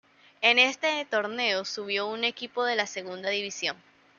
[0.41, 3.77] En este torneo subió un equipo de la Segunda División.